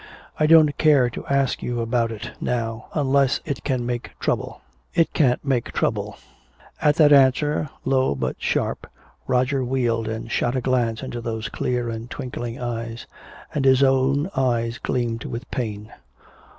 [0.39, 4.61] I don't care to ask you about it now unless it can make trouble."
[4.95, 6.17] "It can't make trouble."
[6.81, 8.87] At this answer, low but sharp,
[9.27, 13.05] Roger wheeled and shot a glance into those clear and twinkling eyes.
[13.53, 15.93] And his own eyes gleamed with pain.